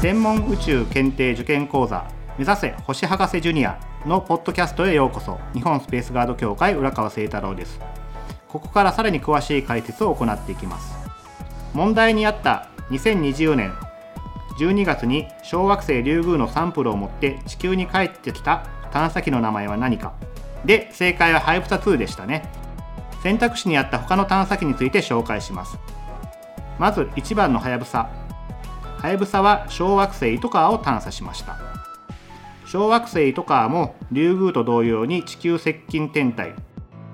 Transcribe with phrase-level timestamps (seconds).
[0.00, 5.38] 専門宇宙検定受験講座目指せ星博士ジュニアのポッドキャストへようこそ。
[5.52, 7.78] 日本スペースガード協会浦川聖太郎です。
[8.48, 10.96] ここからさらに詳しい解説を行っていきます。
[11.74, 13.74] 問題にあった2020年
[14.58, 20.14] 12月に小惑星リュウグウのサンプルを持って地球に帰ってきた探査機の名前は何か。
[20.64, 22.50] で正解はハイブサ2でしたね。
[23.22, 25.78] 選択肢にあった他の探査機について紹介します。
[26.78, 28.08] まず1番のはやぶさ
[29.00, 31.56] はやぶさは小惑星糸川を探査しました。
[32.66, 36.52] 小惑星糸川もリュウグウと同様に地球接近天体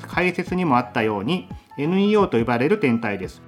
[0.00, 3.40] 解説にもあったように NEO と呼ばれる天体です。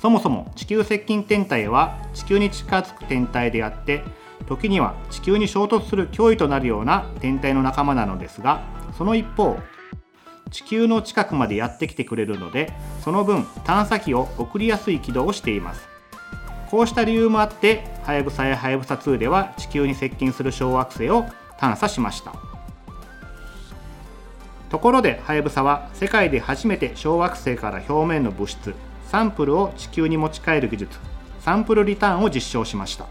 [0.00, 4.02] そもそも地球接近天体は地球に近づく天体であって
[4.46, 8.62] 時には地球に衝突する脅威となるような天体の仲間なのですが
[8.96, 9.58] その一方
[10.50, 12.72] 地球の近くまでやってきてくれるので
[13.04, 15.91] その分探査機を送りやすい軌道をしています。
[16.72, 21.26] こうした理由もあってはやぶさやはやぶさ2では地球に接近する小惑星を
[21.58, 22.32] 探査しました。
[24.70, 28.74] ところではやぶさは世界で初めて小惑星から表面の物質
[29.06, 30.98] サンプルを地球に持ち帰る技術
[31.40, 33.04] サンプルリターンを実証しました。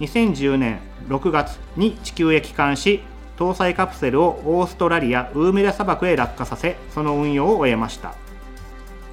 [0.00, 3.00] 2010年6月に地球へ帰還し
[3.38, 8.12] 搭載カプセルをオーストラリアウーメラ砂漠へ落下させその運用を終えました。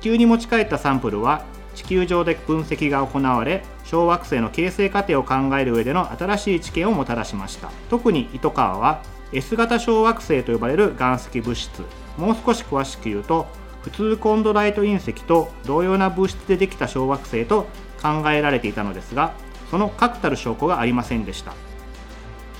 [0.02, 7.70] 地球に持ち帰ったサンプルは地球上で分析が行われ小惑星の形成過程を考える上での新しい知見をもたらしました。
[7.90, 11.84] 特に糸川は S 型小惑星と呼ばれる岩石物質。
[12.18, 13.48] もう少し詳しく言うと
[13.84, 17.68] 普通コンドライト隕石と同様な物質でできた小惑星と
[18.02, 19.34] 考えられていたのですが
[19.70, 21.54] その確たる証拠がありませんでした。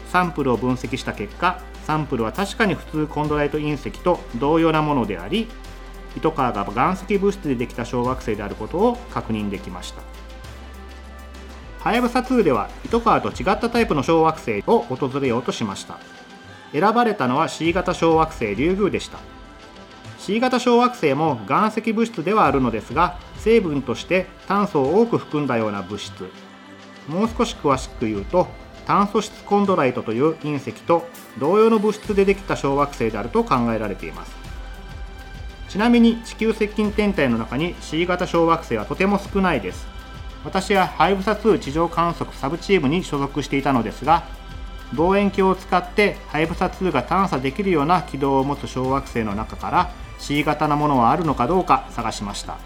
[0.10, 5.48] サンプルを分析した結果サンプルは確かに普通コンドライト隕石と同様なものであり
[6.16, 10.02] 糸川が岩石物質でできた小惑星であることを確認できました。
[11.80, 16.00] はやぶさ2では糸川と違ったタイプの小惑星を訪れようとしました。
[16.72, 19.20] 選ばれたのは C 型小惑星リュウグウでした。
[20.18, 26.12] C 型小惑星も岩石物質ではあるのですが成分として炭素を多く含んだような物質。
[27.08, 28.48] もう少し詳しく言うと
[28.88, 34.45] 炭素質コンドライトという隕石と同様の物質でできた小惑星であると考えられています。
[35.76, 39.86] ちなみに地球接近天体の中に C 型小惑星はとても少ないです。
[40.46, 44.24] 私はハイブサ2地上観測サブチームに所属していたのですが
[44.94, 52.58] 望遠鏡を使ってハイブサ2が探査できるような軌道を持つ小惑星の中から C 型なものはあるのかどうか探しました。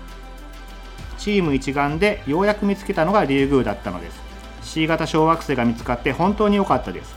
[1.18, 4.22] チーム一丸でようやく見つけたのがリュウグウだったのです。
[4.62, 7.16] C 型小惑星が見つかって本当に良かったです。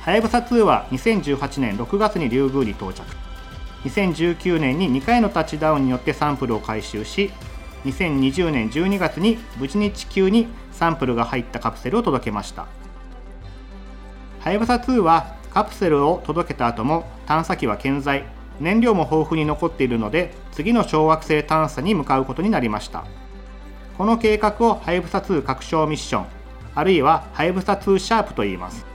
[0.00, 3.04] はやぶさ2は2018年6月にリュウグウに到着。
[3.84, 7.30] 2019年に2回のタッチダウンによってサンプルを回収し
[7.84, 12.66] 2020年12月に無事に地球にサンプルが入ったカプセルを届けました。
[14.40, 18.24] はやぶさ2はカプセルを届けた後も探査機は健在
[18.60, 23.04] 燃料も豊富に残っているので次の小惑星探査に向かうことになりました。
[23.98, 26.26] この計画をはやぶさ2拡張ミッション
[26.74, 28.91] あるいははやぶさ2シャープと言います。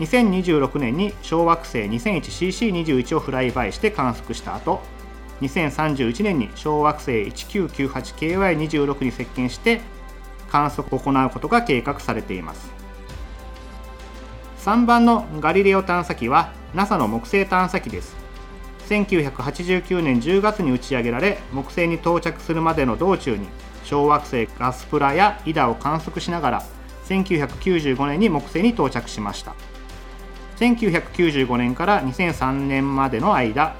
[0.00, 4.80] 2026年に小惑星 2001CC21 をフライバイして観測した後
[5.42, 9.82] 2031年に小惑星 1998KY26 に接近して
[10.50, 12.70] 観測を行うことが計画されています。
[14.58, 18.16] 3番のガリレオ探査機は NASA の木星探査機です。
[18.88, 23.46] 1989年10月に打ち上げられ木星に到着するまでの道中に
[23.84, 26.64] 小惑星ガスプラやイダを観測しながら
[27.06, 29.54] 1995年に木星に到着しました。
[30.60, 33.74] 1995年から2003年までの間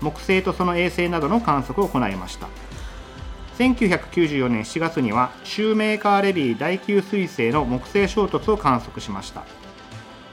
[0.00, 2.48] 木星とその衛星などの観測を行いました。
[3.58, 9.44] 1994年7月にはシューメーカーレビー第9彗星の木星衝突を観測しました。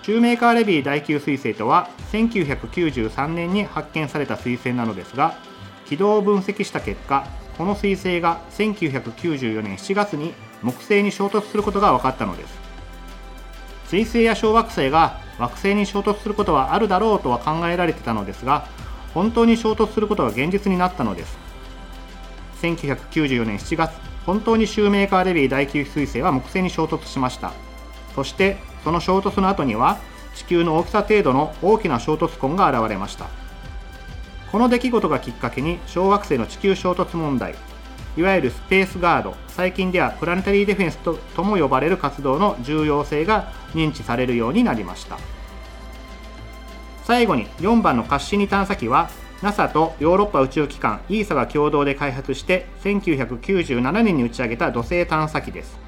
[0.03, 5.37] シューメーカーレビー第9彗星とは1993年に発見された彗星なのですが
[5.85, 7.27] 軌道を分析した結果
[7.57, 10.33] この彗星が1994年7月に
[10.63, 12.57] 木星に衝突することが分かったのです。
[13.89, 18.67] 彗星や小惑星が惑星に衝突することはあるだろうとは考えられてたのですが
[19.13, 21.37] 本当に衝突することが現実になったのです。
[22.61, 23.93] 1994年7月
[24.25, 27.53] 本当にシューメーカーレビー第9彗星は木星に衝突しました。
[28.13, 29.97] そしてその衝突の後には
[30.35, 33.27] 地球の大きさ程度の大きな衝突痕が現れました。
[34.51, 37.55] この出来事がきっかけに小惑星の地球衝突問題
[38.19, 45.17] いわゆるスペースガード最近ではプラネタリーディフェンスととも呼ばれる活動の重要性が認知されるようになりました。
[47.05, 49.09] 最後に4番のカッシニ探査機は
[49.41, 55.79] NASA とヨーロッパ宇宙機関 ESA が共同で開発して1997年に打ち上げた土星探査機です。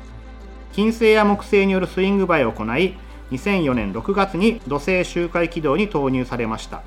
[0.71, 2.95] 金星や木星によるスイングバイを行い
[3.31, 6.81] 2004年6月に土星周回軌道に投入されました。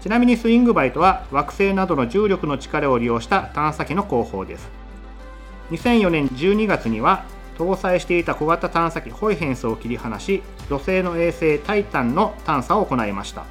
[0.00, 4.68] ちなみにスイングバイとは惑星などの重力の力を利用した探査機の後方です。
[5.70, 7.24] 2004年12月には
[7.58, 13.44] 搭載していた小型探査機ホイヘンスを切り離し土星の衛星タイタンの探査を行いました。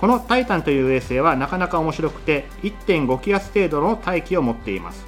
[0.00, 5.06] このタイタンという衛星はなかなか面白くて1.5気圧程度の大気を持っています。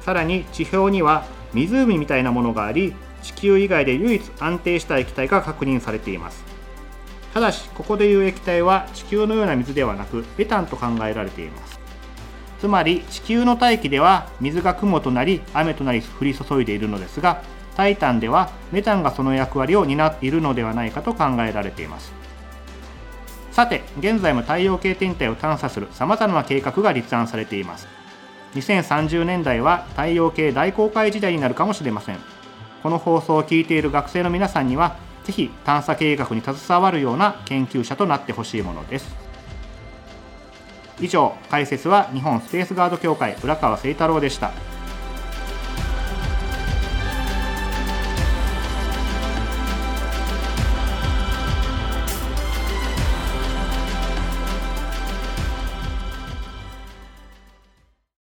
[0.00, 6.47] さらに地表には湖みたいなものがあり地球以外で唯一安定した液体が確認されています。
[7.34, 11.78] ただしここでいう液体は地球のような水ではなくメタンと考えられています。
[12.60, 17.42] つまり地球の大気では水が雲となり雨となり降り注いでいるのですが
[17.76, 22.12] タイタンではメタンがその役割を担っているのではないかと考えられています。
[23.52, 27.86] さて現在も太陽系天体を探査するさまざまな計画が立案されています。
[28.54, 32.18] 2030年代は太陽系大公開時代になるかもしれません。
[32.82, 34.96] この放送を聞いている学生の皆さんには
[35.28, 39.14] ぜひ探査計画に携わるような研究者となってほしいものです。
[41.00, 44.52] 以上解説は日本スペースガード協会浦川誠太郎でした。